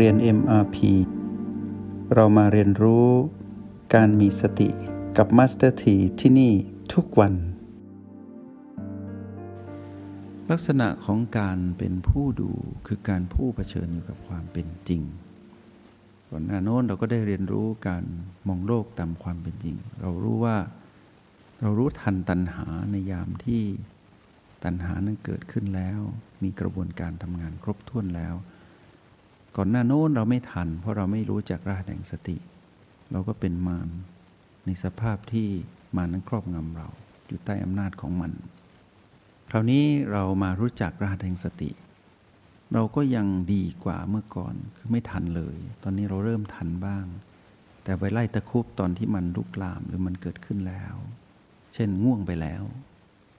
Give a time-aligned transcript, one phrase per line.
[0.00, 0.76] เรียน MRP
[2.14, 3.08] เรามาเรียนรู้
[3.94, 4.68] การมีสติ
[5.16, 6.52] กับ Master T ที่ที่นี่
[6.94, 7.34] ทุกวัน
[10.50, 12.50] ลักษณะของการเป็นผู้ดู
[12.86, 15.02] คือการผู้เผชิญอยู่กับความเป็นจริง
[16.28, 18.04] ก่อนหน้าโน้นเราก็ได้เรียนรู้การ
[18.48, 20.56] มองโลกตามความเป็นจริง เรารู้ว่า
[21.60, 23.62] เรารู้ทันตัณหาในยามที่
[24.64, 26.00] ตัณหานั้นเกิดขึ้นแล้ว
[26.42, 28.36] มีกระบวนการทำงานครบถ้วนแล้ว
[29.56, 32.36] ก่อนหน้าโน้นเราไม่ทัน เพราะเราไม่รู้จักรหัสแห่งสติ
[33.12, 33.88] เราก็เป็นมาร
[34.64, 35.48] ในสภาพที่
[35.96, 36.88] มารนั้นครอบงำเรา
[37.26, 38.32] อยู่ใต้อำนาจของมัน
[39.50, 41.70] คราวนี้เรามารู้จักรหัสแห่งสติ
[42.72, 47.06] เราก็ยังดีกว่าเมื่อก่อนคือไม่ทันเลย ตอนนี้เราเริ่มทันบ้าง
[47.84, 50.94] แต่ไปไล่ตะคุบตอนที่มันลุกลามหรือมันเกิดขึ้นแล้ว
[51.74, 52.62] เช่นง่วงไปแล้ว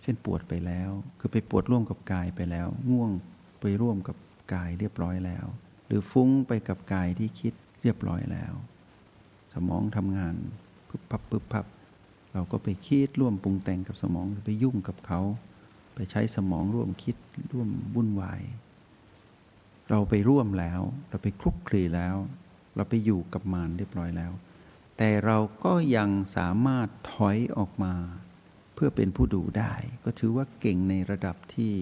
[0.02, 3.12] เช่นปวดไปแล้ว คือไปปวดร่วมกับกายไปแล้ว ง่วง
[3.62, 4.18] ไปร่วมกับ
[4.54, 5.46] กายเรียบร้อยแล้ว
[5.88, 8.54] หรือฟุ้งไปกับกายที่คิดเรียบร้อยแล้ว
[9.54, 10.36] สมองทำงาน
[10.88, 11.66] ปึ๊บพับปึ๊บพับ
[12.34, 15.22] เราก็ไปคิดร่วมปรุงแต่งกับสมองไปยุ่งกับเขา
[15.96, 17.16] ไปใช้สมองร่วมคิด
[17.52, 18.42] ร่วมวุ่นวาย
[19.90, 22.16] เราไปร่วมแล้ว เราไปคลุกคลีแล้ว
[22.76, 24.32] เราไปอยู่กับมารเรียบร้อยแล้ว
[24.98, 27.94] แต่เราก็ยังสามารถถอยออกมา
[28.74, 31.74] เพื่อเป็นผู้ดูได้ ก็ถือว่าเก่งในระดับที่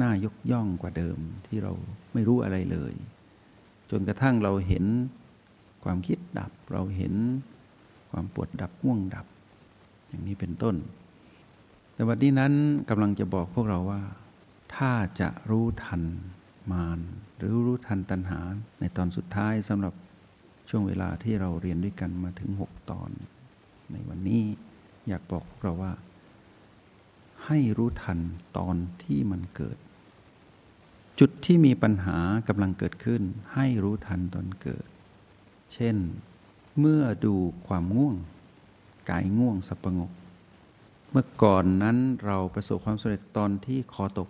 [0.00, 1.72] น่ายกย่องกว่าเดิมที่เรา
[2.12, 2.94] ไม่รู้อะไรเลย
[3.90, 4.84] จนกระทั่งเราเห็น
[5.84, 7.14] ความคิดดับ เราเห็น
[8.10, 9.26] ความปวดดับง่วงดับ
[10.08, 10.76] อย่างนี้เป็นต้น
[11.94, 12.52] แต่วันนี้นั้น
[12.88, 14.02] กำลังจะบอกพวกเราว่า
[14.74, 16.02] ถ้าจะรู้ทัน
[16.72, 17.00] มาร
[17.36, 18.40] หรือรู้ทันตัณหา
[18.80, 19.94] ในตอนสุดท้ายสำหรับ
[20.68, 23.10] ช่วงเวลาที่เราเรียนด้วยกันมาถึงหกตอน
[23.92, 24.42] ในวันนี้
[25.08, 25.92] อยากบอกพวกเราว่า
[27.44, 28.18] ให้รู้ทัน
[28.58, 29.78] ตอนที่มันเกิด
[31.18, 32.18] จุดที่มีปัญหา
[32.48, 33.22] กำลังเกิดขึ้น
[33.54, 34.86] ให้รู้ทันตอนเกิด
[35.74, 35.96] เช่น
[36.78, 37.34] เมื่อดู
[37.66, 38.16] ความง่วง
[39.10, 40.10] กายง่วงสับประงก
[41.10, 41.96] เมื่อก่อนนั้น
[42.26, 44.28] เราประสบความสำเร็จตอนที่คอตก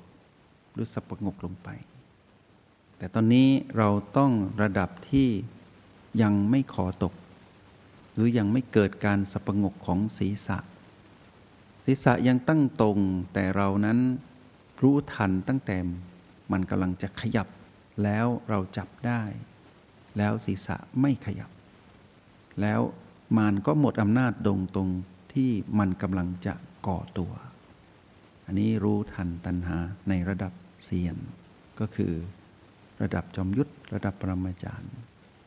[0.72, 1.68] หรือสับประงกลงไป
[2.96, 4.32] แต่ตอนนี้เราต้อง
[4.62, 5.28] ระดับที่
[6.22, 7.14] ยังไม่คอตก
[8.14, 10.58] หรือยังไม่เกิดการสับประงกของศีรษะ
[11.84, 12.98] ศีรษะยังตั้งตรง
[13.32, 13.98] แต่เรานั้น
[14.82, 15.76] รู้ทันตั้งแต่
[16.52, 17.48] มันกำลังจะขยับ
[18.04, 19.22] แล้วเราจับได้
[20.18, 21.50] แล้วศีรษะไม่ขยับ
[22.60, 22.80] แล้ว
[23.38, 24.88] มันก็หมดอำนาจดงตรง
[25.34, 26.54] ที่มันกำลังจะ
[26.86, 27.32] ก่อตัว
[28.46, 29.76] อันนี้รู้ทันตัณหา
[30.08, 30.52] ในระดับ
[30.84, 31.16] เซียน
[31.80, 32.12] ก็คือ
[33.02, 34.92] ระดับจอมยุทธระดับปรมาจารย์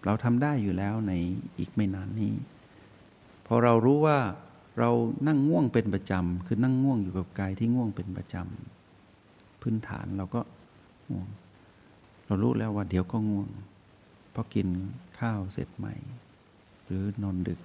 [0.06, 1.14] เราทำได้อยู่แล้วใน
[1.58, 2.34] อีกไม่นานนี้
[3.48, 4.20] พอเรารู้ว่า
[4.80, 4.90] เรา
[5.28, 10.42] นั่งง่วงเป็นประจำ คือนั่งง่วงอยู่กับกายที่ง่วงเป็นประจำ พื้นฐานเราก็
[11.12, 11.28] ง่วง
[12.26, 13.48] เรารู้แล้วว่าเดี๋ยวก็ง่วง
[14.32, 14.68] เพราะกิน
[15.20, 15.94] ข้าวเสร็จใหม่
[16.86, 17.60] หรือนอนดึก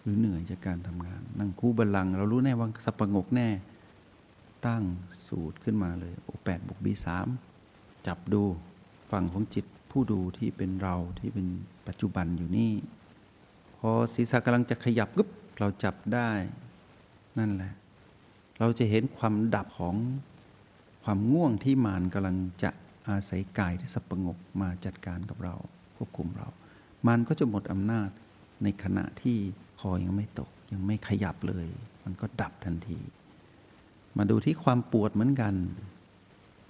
[0.00, 3.48] หรือเหนื่อยจากการทำงาน นั่งคู่บัลลัง เรารู้แน่ว่าสับประงกแน่
[4.66, 4.82] ตั้ง
[5.28, 7.26] สูตรขึ้นมาเลยโอแปดบวกบีสาม
[8.06, 8.42] จับดู
[9.10, 11.46] ฝั่งของจิตผู้ดูที่เป็นเราที่เป็น
[11.86, 12.72] ปัจจุบันอยู่นี่
[13.76, 15.28] พอศีรษะกำลังจะขยับกึ๊บ
[15.58, 16.30] เราจับได้
[17.38, 17.72] นั่นแหละ
[18.58, 19.94] เราจะเห็นความดับของ
[21.10, 22.70] ความง่วงที่มานกำลังจะ
[23.08, 25.54] อาศัยกายที่สับประงกมาจัดการกับเรา
[25.96, 26.48] ควบคุมเรา
[27.08, 28.08] มันก็จะหมดอำนาจ
[28.62, 29.36] ในขณะที่
[29.80, 31.66] คอยังไม่ตก ยังไม่ขยับเลย
[32.04, 32.98] มันก็ดับทันที
[34.16, 35.54] มาดูที่ความปวดเหมือนกัน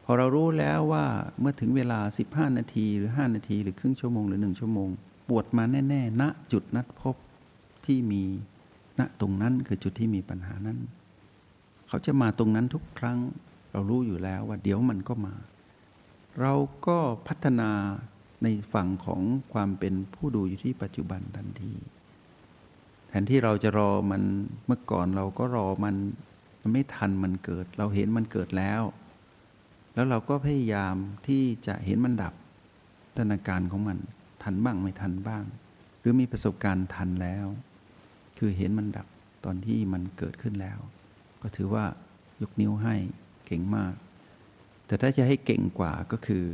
[0.05, 1.05] พอเรารู้แล้วว่า
[1.41, 2.01] เมื่อถึงเวลา
[2.31, 4.89] 15 นาทีหรือ 5 นาที หรือครึ่งชั่วโมงหรือหนึ่งชั่วโมง
[5.29, 7.17] ปวดมาแน่ๆณนะจุดนัดพบ
[7.87, 8.23] ที่มี
[8.99, 10.79] ณตรงนั้นคือจุดที่มีปัญหานั้น
[11.89, 13.19] เขาจะมาตรงนั้นทุกครั้ง
[13.73, 15.35] เรารู้อยู่แล้วว่าเดี๋ยวมันก็มา
[16.41, 16.55] เรา
[16.87, 17.71] ก็พัฒนา
[18.43, 19.21] ในฝั่งของ
[19.53, 21.73] ความเป็นผู้ดูอยู่ที่ปัจจุบันทันที
[23.09, 24.23] แทนที่เราจะรอมัน
[24.67, 25.97] เมื่อก่อนเราก็รอมัน
[26.61, 28.83] มันไม่ทันมันเกิด เราเห็นมันเกิดแล้ว
[29.95, 30.95] แล้วเราก็พยายาม
[31.27, 32.35] ที่จะเห็นมันดับ
[33.17, 33.99] ธนาการของมัน
[34.43, 35.45] ทันบ้างไม่ทันบ้าง
[36.01, 37.47] หรือมีประสบการณ์ทันแล้ว
[38.39, 39.07] คือเห็นมันดับ
[39.45, 40.79] ตอนที่มันเกิดขึ้นแล้ว
[41.43, 41.85] ก็ถือว่า
[42.43, 42.97] ยกนิ้วให้
[43.49, 43.95] เก่งมาก
[44.87, 46.47] แต่ถ้าจะให้เก่งกว่าก็คือ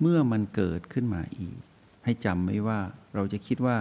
[0.00, 1.58] เมื่อมันเกิดขึ้นมาอีก
[2.04, 2.80] ให้จำไว้ว่า
[3.14, 3.76] เราจะคิดว่า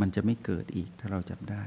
[0.00, 1.64] มันจะไม่เกิดอีกถ้าเราจับได้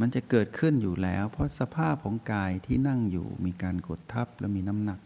[0.00, 5.00] มันจะเกิดขึ้นอยู่แล้ว เพราะสภาพของกายที่นั่งอยู่มีการกดทับและมีน้ำหนัก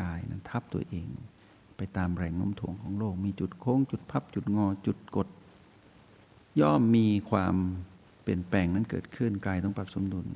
[0.00, 1.08] กายนั้นทับตัวเอง
[1.76, 5.28] ไปตามแรงโน้มถ่วงของโลก มีจุดโค้ง จุดพับ จุดงอ จุดกด
[6.60, 7.54] ย่อมมีความ
[8.22, 10.26] เปลี่ยนแปลงนั้นเกิดขึ้นกายต้องปรับสมดุล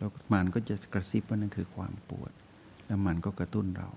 [0.00, 2.32] แล้วมันก็จะกระซิบว่านั่นคือความปวด
[2.86, 3.90] แล้วมันก็กระตุ้นเรา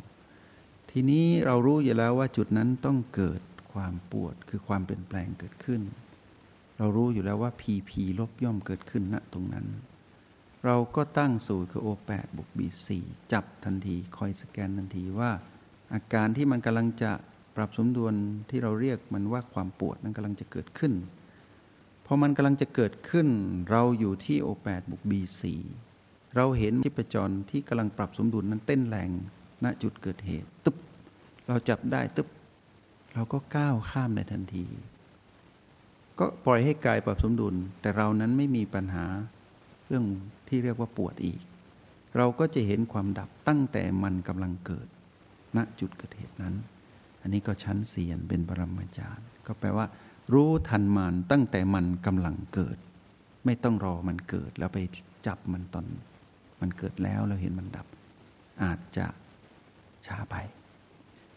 [0.92, 3.42] ทีนี้เรารู้อยู่แล้วว่าจุดนั้นต้องเกิด
[3.74, 5.82] ความปวด คือความเปลี่ยนแปลงเกิดขึ้น
[6.78, 9.68] เรารู้อยู่แล้วว่า PP ลบย่อมเกิดขึ้นณตรงนั้น
[10.66, 12.90] เราก็ตั้งสูตรคือ O8 บวก B4
[13.32, 15.32] จับทันทีคอยสแกนทันทีว่า
[15.94, 17.12] อาการที่มันกำลังจะ
[17.56, 18.16] ปรับสมดุล
[18.50, 20.94] ที่เราเรียกมันว่าความปวดนั้นกำลังจะเกิดขึ้น
[22.06, 23.28] พอมันกำลังจะเกิดขึ้น
[23.72, 25.44] เราอยู่ที่ O8 บวก B4
[26.36, 29.10] เราเห็นที่ประจรที่กำลังปรับสมดุลนั้นเต้นแรง
[29.64, 30.78] ณจุดเกิดเหตุ ตึ๊บ
[31.48, 32.28] เราจับได้ตึ๊บ
[33.14, 34.66] เราก็ก้าวข้ามในทันที
[36.20, 39.06] ก็ปล่อยให้กายปรับสมดุล แต่เรานั้นไม่มีปัญหา
[39.88, 40.06] เรื่อง
[40.48, 41.42] ที่เรียกว่าปวดอีก
[42.18, 44.88] เราก็จะเห็นความดับตั้งแต่มันกำลังเกิด
[45.58, 46.56] ณจุดเกิดเหตุนั้น
[47.22, 49.86] อันนี้ก็ชั้นเสียนเป็นปรมาจารย์ ก็แปลว่า
[50.34, 52.78] รู้ทันมันตั้งแต่มันกำลังเกิด
[53.46, 54.78] ไม่ต้องรอมันเกิดแล้วไป
[55.28, 55.86] จับมันตอน
[56.64, 57.88] มันเกิดแล้วเราเห็นมันดับ
[58.64, 59.06] อาจจะ
[60.06, 60.36] ช้าไป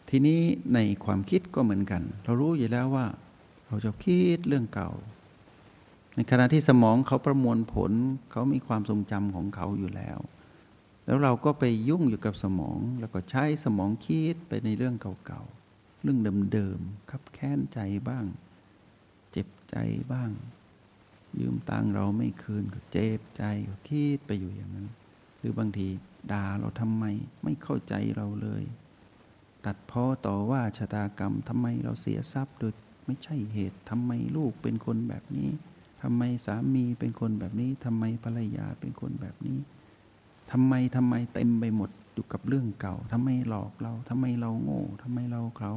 [0.09, 0.41] ทีนี้
[0.73, 3.05] ในความคิดก็เหมือนกัน เรารู้อยู่แล้วว่า
[3.67, 4.91] เราจะคิดเรื่องเก่า
[6.15, 7.91] ในขณะที่สมองเขาประมวลผล
[8.31, 10.19] เขามีความทรงจำของเขาอยู่แล้ว
[11.05, 16.19] แล้วเราก็ไปยุ่งอยู่กับสมอง แล้วก็ใช้สมองคิดไปในเรื่องเก่าๆเรื่อง
[16.53, 17.79] เดิมๆคับแค้นใจ
[18.09, 18.25] บ้าง
[19.31, 19.75] เจ็บใจ
[20.13, 20.31] บ้าง
[21.39, 24.87] ยืมตังเราไม่คืนก็เจ็บใจก็คิดไปอยู่อย่างนั้น
[25.39, 25.87] หรือบางที
[26.31, 27.03] ด่าเราทำไม
[27.43, 28.63] ไม่เข้าใจเราเลย
[29.65, 32.73] ตัดพ้อต่อว่าชะตากรรมทำไมเราเสียทรัพย์โดย
[33.05, 35.49] ไม่ใช่เหตุทำไมลูกเป็นคนแบบนี้
[36.01, 39.57] ทำไมสามีเป็นคนแบบนี้ทำไมภรรยาเป็นคนแบบนี้
[40.51, 45.71] ทำไมทำไมเต็มไปหมดอยู่กับเรื่องเก่าทำไมหลอกเราทำไมเราโง่ทำไมเราเขา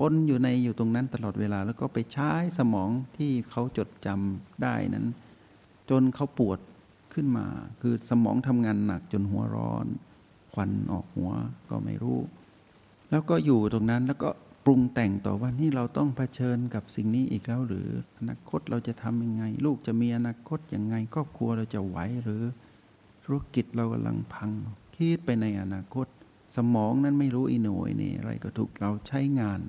[0.00, 5.06] ปนอยู่ในอยู่ตรงนั้นตลอดเวลาแล้วก็ไปใช้สมองที่เขาจดจำได้นั้น
[5.90, 6.58] จนเขาปวด
[7.14, 7.46] ขึ้นมา
[7.80, 9.86] คือสมองทำงานหนักจนหัวร้อน
[10.54, 11.32] ควันออกหัว
[11.70, 12.18] ก็ไม่รู้
[13.10, 14.30] แล้วก็อยู่ตรงนั้นแล้วก็
[14.64, 17.88] ปรุงแต่งต่อว่านี่เราต้องเผชิญกับสิ่งนี้อีกแล้วหรือ
[18.18, 22.42] อนาคตเราจะทำยังไง ลูกจะมีอนาคตยังไงครอบครัวเราจะไหวหรือ
[23.24, 24.50] ธุรกิจเรากำลังพัง
[24.96, 26.06] คิดไปในอนาคต
[26.56, 29.60] สมองนั้นไม่รู้อีหน่วยนี่อะไรก็ถูกเราใช้งาน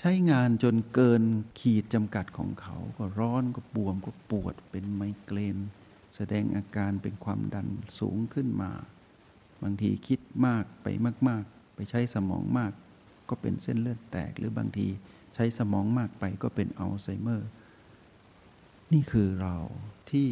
[0.00, 1.22] ใช้งานจนเกิน
[1.58, 5.58] ขีดจำกัดของเขา ก็ร้อนก็บวมก็ปวดเป็นไมเกรน
[6.16, 7.68] แสดงอาการเป็นความดัน
[8.00, 8.72] สูงขึ้นมา
[9.62, 10.86] บางทีคิดมากไป
[11.28, 12.72] มาก ๆ ไปใช้สมองมาก
[13.28, 14.86] ก็เป็นเส้นเลือดแตก หรือบางที
[15.34, 17.48] ใช้สมองมากไปก็เป็นอัลไซเมอร์
[18.92, 19.56] นี่คือเรา
[20.10, 20.28] ที่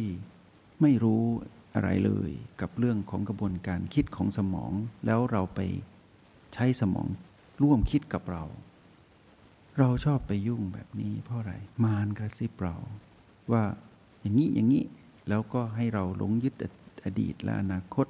[0.81, 1.23] ไม่รู้
[1.75, 2.31] อะไรเลย
[2.61, 4.71] กับเรื่องของกระบวนการคิดของสมอง
[5.05, 5.59] แล้วเราไป
[6.53, 7.07] ใช้สมอง
[7.63, 8.43] ร่วมคิดกับเรา
[9.79, 11.53] เราชอบไปยุ่งแบบนี้เพราะอะไร
[11.83, 12.75] มารกระซิบเรา
[13.51, 13.63] ว่า
[14.21, 14.83] อย่างนี้อย่างนี้
[15.29, 16.55] แล้วก็ให้เราหลงยึด
[17.05, 18.07] อดีตและอนาคต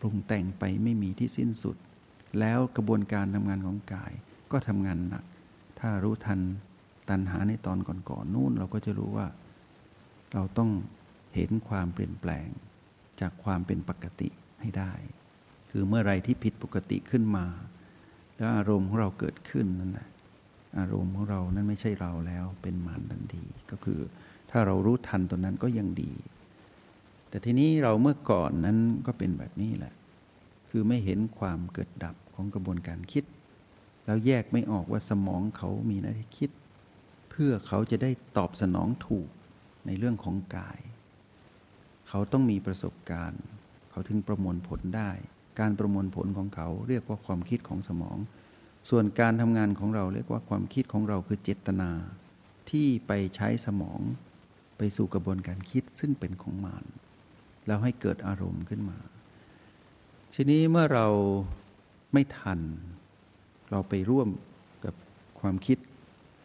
[0.00, 1.76] ปรุงแต่งไปไม่มีที่สิ้นสุด
[2.40, 4.12] แล้วกระบวนการทำงานของกาย
[4.52, 5.24] ก็ทำงานหนัก
[5.80, 6.40] ถ้ารู้ทัน
[7.08, 9.26] ตันหาในตอนก่อนๆนู่นเราก็จะรู้ว่า
[10.32, 10.70] เราต้อง
[11.34, 12.48] เห็นความเปลี่ยนแปลง
[13.20, 14.28] จากความเป็นปกติ
[14.60, 14.92] ให้ได้
[15.70, 17.46] คือเมื่อไรที่ผิดปกติขึ้นมา
[18.36, 20.08] แล้วอารมณ์ของเราเกิดขึ้นนั่นแหละ
[20.78, 24.00] อารมณ์ของเรานั้นไม่ใช่เราแล้วเป็นมารทันทีก็คือ
[24.50, 26.12] ถ้าเรารู้ทันตัวนั้นก็ยังดี
[27.28, 29.94] แต่ทีนี้เราเมื่อก่อนนั้นก็เป็นแบบนี้แหละ
[30.70, 33.24] คือไม่เห็นความเกิดดับของกระบวนการคิด
[34.04, 36.50] แล้วแยกไม่ออกว่าสมองเขามีหน้าที่คิด
[37.30, 39.28] เพื่อเขาจะได้ตอบสนองถูก
[39.86, 40.78] ในเรื่องของกาย
[42.08, 43.42] เขาต้องมีประสบการณ์
[43.90, 45.10] เขาถึงประมวลผลได้
[45.60, 48.18] การประมวลผลของเขาเรียกว่าความคิดของสมอง
[48.90, 51.90] ส่วนการทำงานของเราเรียกว่าความคิดของเราคือเจตนา
[52.70, 54.00] ที่ไปใช้สมอง
[54.78, 56.84] ไปสู่กระบวนการคิดซึ่งเป็นของมาร
[57.66, 58.98] แล้วให้เกิดอารมณ์ขึ้นมา
[60.34, 61.06] ทีนี้เมื่อเรา
[62.12, 62.60] ไม่ทัน
[63.70, 64.28] เราไปร่วม
[64.84, 64.94] กับ
[65.40, 65.78] ความคิด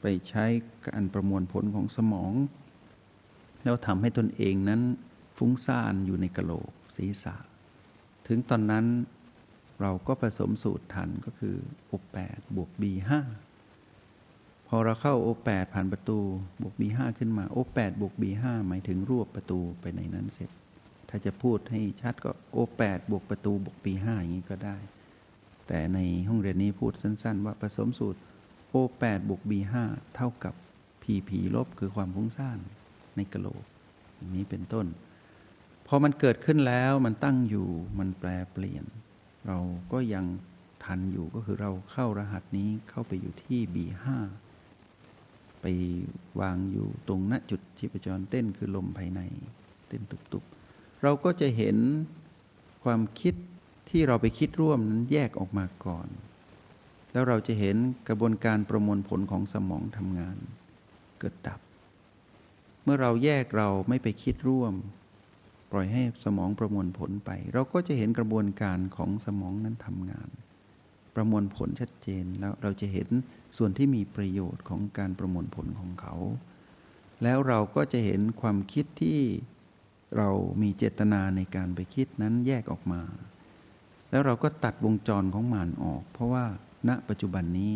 [0.02, 0.46] ไปใช้
[0.88, 2.34] การประมวลผลของสมอง
[3.64, 4.82] แล้วทำให้ตนเองนั้น
[5.38, 7.36] ฟุ้งซ่านอยู่ในกะโหลกศีรษะ
[8.28, 8.86] ถึงตอนนั้น
[9.82, 11.56] เราก็ผสมสูตรทันก็คือ
[11.90, 13.12] O8 บวก B5
[14.68, 16.20] พอเราเข้า O8 ผ่านประตู
[16.62, 20.50] บวก B5 ขึ้นมา O8 บวก B5 หมายถึงรวบประตูไปในนั้นเสร็จ
[21.10, 24.78] ถ้าจะพูดให้ชัดก็ O8 บวกประตูบวก B5 อย่างนี้ก็ได้
[25.68, 28.20] แต่ในห้องเรียนนี้พูดสั้น ๆ ว่าผสมสูตร
[28.74, 29.74] O8 บวก B5
[30.16, 30.54] เท่ากับ
[31.04, 32.60] PP ลบคือความฟุ้งซ่าน
[33.16, 33.64] ในกะโหลก
[34.16, 34.86] อย่างนี้เป็นต้น
[35.88, 37.68] พอมันเกิดขึ้นแล้วมันตั้งอยู่
[38.00, 38.86] มันแปลเปลี่ยน
[39.48, 39.60] เรา
[39.92, 40.26] ก็ยัง
[40.84, 44.06] ทันอยู่ก็คือเราเข้ารหัสนี้เข้าไปอยู่ที่ B5
[45.64, 45.68] ไป
[46.42, 49.22] วางอยู่ตรงณจุดชีพจรเต้นคือลมภายใน
[49.88, 51.78] เต้นตุบๆ เราก็จะเห็น
[52.84, 53.36] ความคิด
[53.90, 56.08] ที่เราไปคิดร่วมนั้นแยกออกมาก่อน
[57.12, 57.78] แล้วเราจะเห็น
[58.08, 60.38] กระบวนการประมวลผลของสมองทำงาน
[61.20, 61.60] เกิดดับ
[62.84, 64.74] เมื่อเราแยกเราไม่ไปคิดร่วม
[65.72, 70.30] ปล่อยให้สมองประมวลผลไป เราก็จะเห็นกระบวนการของสมองนั้นทำงาน
[71.16, 73.10] ประมวลผลชัดเจนแล้วเราจะเห็น
[73.58, 76.16] ส่วนที่มีประโยชน์ของการประมวลผลของเขา
[77.24, 79.20] แล้วเราก็จะเห็นความคิดที่
[80.18, 80.30] เรา
[80.62, 83.02] มีเจตนาในการไปคิดนั้นแยกออกมา
[84.10, 86.46] แล้วเราก็ตัดวงจรของมานออก เพราะว่า
[86.90, 87.74] ณปัจจุบันนี้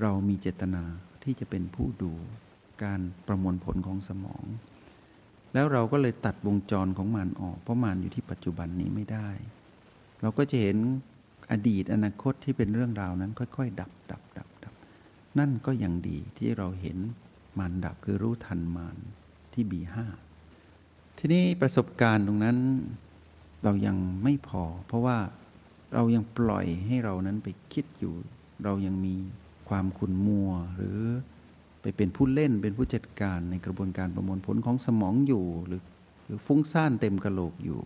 [0.00, 0.82] เรามีเจตนา
[1.22, 2.12] ที่จะเป็นผู้ดู
[2.84, 4.44] การประมวลผลของสมอง
[5.54, 9.28] แล้วเราก็เลยตัดวงจรของมานออก เพราะมานอยู่ที่ปัจจุบันนี้ไม่ได้
[10.20, 10.76] เราก็จะเห็น
[11.50, 14.74] อดีตอนาคตที่เป็นเรื่องราวนั้น ค่อยๆ ดับดับดับดับ
[15.38, 16.98] นั่นก็ยังดีที่เราเห็น
[17.58, 18.96] มานดับคือรู้ทันมาน
[19.52, 20.06] ที่บีห้า
[21.18, 22.56] ทีนี้ประสบการณ์ตรงนั้น
[23.64, 25.18] เรายังไม่พอ เพราะว่า
[25.94, 28.14] เรายังปล่อยให้เรานั้นไปคิดอยู่
[28.64, 29.14] เรายังมี
[29.68, 30.98] ความขุนมัว หรือ
[31.80, 35.82] ไปเป็นผู้เล่นเป็นผู้จัดการในกระบวนการประมวลผลของสมองอยู่ หรือ
[36.24, 37.80] หรือฟุ้งซ่านเต็มกระโหลกอยู่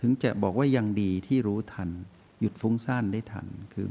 [0.00, 1.90] ถึงจะบอกว่ายังดีที่รู้ทัน
[2.40, 3.86] หยุดฟุ้งซ่านได้ทัน คือ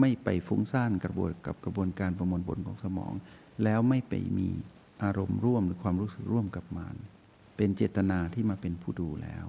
[0.00, 3.12] ไม่ไปฟุ้งซ่านกระบวนกับกระบวนการประมวลผลของสมอง
[3.64, 4.48] แล้วไม่ไปมี
[5.02, 6.94] อารมณ์ร่วมหรือความรู้สึกร่วมกับมัน
[7.56, 9.46] เป็นเจตนาที่มาเป็นผู้ดูแล้ว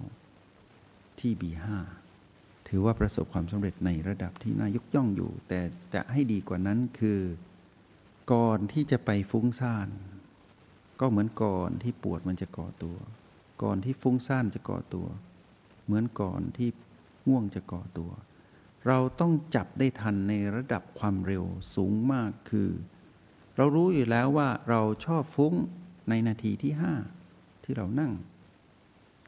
[1.19, 1.65] ที่ B5
[2.67, 5.59] ถือว่าประสบความสำเร็จในระดับที่น่ายกย่องอยู่ แต่
[5.93, 7.19] จะให้ดีกว่านั้นคือ
[8.33, 9.87] ก่อนที่จะไปฟุ้งซ่าน
[10.99, 12.97] ก็เหมือนก่อนที่ปวดมันจะก่อตัว
[13.63, 15.07] ก่อนที่ฟุ้งซ่านจะก่อตัว
[15.85, 16.69] เหมือนก่อนที่
[17.27, 18.11] ง่วงจะก่อตัว
[18.87, 21.43] เราต้องจับได้ทันในระดับความเร็ว
[21.75, 22.69] สูงมากคือ
[23.55, 25.53] เรารู้อยู่แล้วว่าเราชอบฟุ้ง
[26.09, 26.93] ในนาทีที่ห้า
[27.63, 28.11] ที่เรานั่ง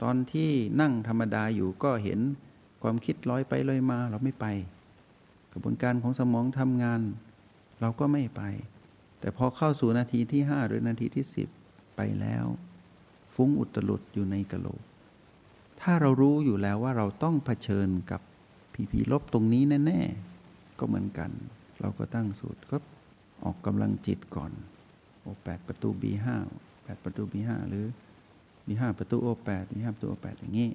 [0.02, 0.52] ตอนที่
[0.82, 2.20] นั่งธรรมดาอยู่ก็เห็น
[2.82, 4.46] ความคิดลอยไปลอยมาเราไม่ไป
[5.52, 7.02] กระบวนการของสมองทำงาน
[7.82, 8.42] เราก็ไม่ไป
[9.20, 11.50] แต่พอเข้าสู่นาทีที่ห้าหรือนาทีที่สิบ
[11.96, 12.46] ไปแล้ว
[13.34, 14.82] ฟุ้งอุตลุดอยู่ในกระโหลก
[15.82, 18.22] ถ้าเรารู้อยู่แล้วว่าเราต้องเผชิญกับ
[18.80, 21.32] ผีผีลบตรงนี้แน่ๆ ก็เหมือนกัน
[21.80, 22.78] เราก็ตั้งสูตรก็
[23.44, 24.52] ออกกำลังจิตก่อน
[25.22, 26.38] โอแปดประตูบีห้า
[26.84, 27.86] แปดประตูบีห้าหรือ
[28.68, 30.70] มีห้าประตูโอแปดมีห้าประตูโอแปดอย่างนี้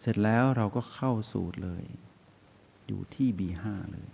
[0.00, 1.84] เสร็จแล้วเราก็เข้าสูตรเลย
[2.86, 4.08] อยู่ที่บีห้าเลย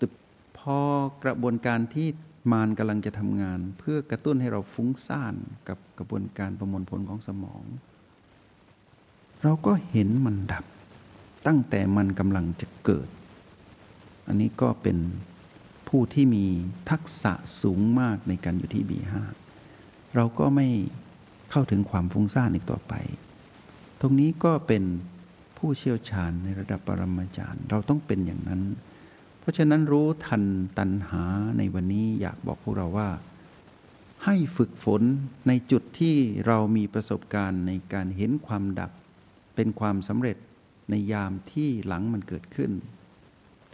[0.00, 0.12] ตึบ
[0.58, 0.78] พอ
[1.24, 2.08] กระบวนการที่
[2.52, 5.34] มารกำลังจะทำงาน เพื่อกระตุ้นให้เราฟุ้งซ่าน
[5.68, 7.62] กับกระบวนการประมวลผลของสมอง
[9.42, 10.64] เราก็เห็นมันดับ
[11.48, 13.08] ตั้งแต่มันกำลังจะเกิด
[14.28, 14.98] อันนี้ก็เป็น
[15.88, 16.44] ผู้ที่มี
[16.90, 19.22] ทักษะสูงมากในการอยู่ที่บีห้า
[20.14, 20.68] เราก็ไม่
[21.50, 22.94] เข้าถึงความฟุ้งซ่านอีกต่อไป
[24.00, 24.84] ตรงนี้ก็เป็น
[25.58, 28.62] ผู้เชี่ยวชาญในระดับปรมาจารย์ เราต้องเป็นอย่างนั้น
[29.40, 30.44] เพราะฉะนั้นรู้ทัน
[30.78, 31.22] ตัณหา
[31.58, 33.10] ในวันนี้อยากบอกพวกเราว่า
[34.24, 35.02] ให้ฝึกฝน
[35.48, 38.90] ในจุดที่เรามีประสบการณ์ในการเห็นความดับ
[39.54, 40.36] เป็นความสำเร็จ
[40.90, 42.70] ในยามที่หลังมันเกิดขึ้น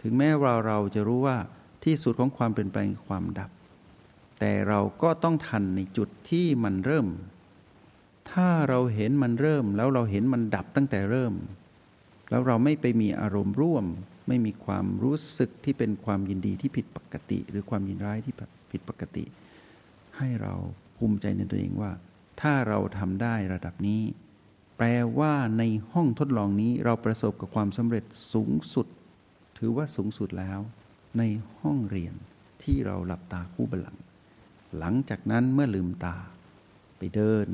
[0.01, 1.37] ถึงแม้ว่าเราจะรู้ว่า
[1.83, 3.51] ที่สุดของความเป็นไปความดับ
[4.39, 7.07] แต่เราก็ต้องทันในจุดที่มันเริ่ม
[8.31, 11.33] ถ้าเราเห็นมันเริ่ม แล้วเราเห็นมันดับตั้งแต่เริ่ม
[12.29, 13.85] แล้วเราไม่ไปมีอารมณ์ร่วม
[14.27, 18.33] ไม่มีความรู้สึกที่เป็นความยินดีที่ผิดปกติ หรือความยินร้ายที่
[18.71, 19.25] ผิดปกติ
[20.17, 20.53] ให้เรา
[20.97, 21.91] ภูมิใจในตัวเองว่า
[22.41, 24.01] ถ้าเราทำได้ระดับนี้
[24.77, 24.87] แปล
[25.19, 25.63] ว่าใน
[25.93, 28.87] ห้องทดลองนี้เราประสบกับความสำเร็จสูงสุด
[29.57, 30.59] ถือว่าสูงสุดแล้ว
[31.17, 31.23] ใน
[31.59, 32.13] ห้องเรียน
[32.63, 33.97] ที่เราหลับตาคู่บัลลัง
[34.77, 36.17] หลังจากนั้นเมื่อลืมตา
[36.97, 37.47] ไปเดิน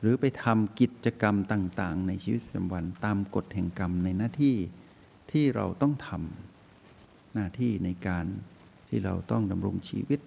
[0.00, 4.56] หรือไปทำกิจกรรมต่าง ๆ ในชีวิตประจำวันตามกฎแห่งกรรมในหน้าที่
[5.30, 8.26] ที่เราต้องทำหน้าที่ในการ
[8.88, 10.20] ที่เราต้องดำรงชีวิต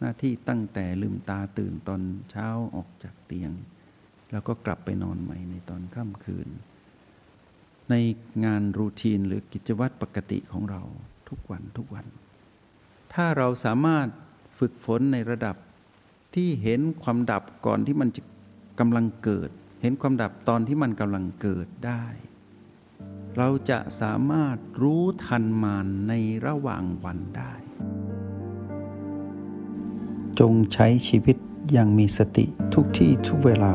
[0.00, 3.50] หน้าที่ตั้งแต่ลืมตาตื่นตอนเช้าออกจากเตียง
[4.32, 6.48] แล้วก็กลับไปนอนใหม่ในตอนค่ำคืน
[7.90, 7.94] ใน
[8.44, 10.82] งานรูทีนหรือกิจวัตรปกติของเรา
[11.28, 12.06] ทุกวันทุกวัน
[13.14, 14.06] ถ้าเราสามารถ
[14.58, 15.56] ฝึกฝนในระดับ
[16.34, 18.22] ที่เห็นความดับก่อนที่มันจะ
[18.80, 19.50] กำลังเกิด
[19.82, 22.04] เห็นความดับตอนที่มันกำลังเกิดได้
[23.36, 26.12] เราจะสามารถรู้ทันมานใน
[26.46, 27.54] ระหว่างวันได้
[30.40, 31.36] จงใช้ชีวิต
[31.72, 33.74] อย่างมีสติทุกที่ทุกเวลา